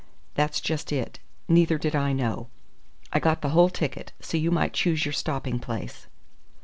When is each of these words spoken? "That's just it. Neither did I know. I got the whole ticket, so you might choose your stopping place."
"That's 0.33 0.59
just 0.61 0.91
it. 0.91 1.19
Neither 1.47 1.77
did 1.77 1.95
I 1.95 2.11
know. 2.11 2.47
I 3.13 3.19
got 3.19 3.43
the 3.43 3.49
whole 3.49 3.69
ticket, 3.69 4.11
so 4.19 4.35
you 4.35 4.49
might 4.49 4.73
choose 4.73 5.05
your 5.05 5.13
stopping 5.13 5.59
place." 5.59 6.07